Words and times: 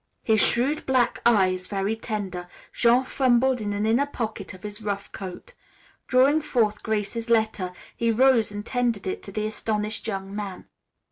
His 0.23 0.41
shrewd 0.41 0.87
black 0.87 1.21
eyes 1.27 1.67
very 1.67 1.95
tender, 1.95 2.47
Jean 2.73 3.03
fumbled 3.03 3.61
in 3.61 3.71
an 3.71 3.85
inner 3.85 4.07
pocket 4.07 4.51
of 4.55 4.63
his 4.63 4.81
rough 4.81 5.11
coat. 5.11 5.53
Drawing 6.07 6.41
forth 6.41 6.81
Grace's 6.81 7.29
letter 7.29 7.71
he 7.95 8.09
rose 8.09 8.51
and 8.51 8.65
tendered 8.65 9.05
it 9.05 9.21
to 9.21 9.31
the 9.31 9.45
astonished 9.45 10.07
young 10.07 10.35
man. 10.35 10.65